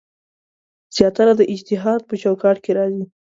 زیاتره 0.95 1.33
د 1.37 1.41
اجتهاد 1.53 2.01
په 2.09 2.15
چوکاټ 2.21 2.57
کې 2.63 2.71
راځي. 2.77 3.03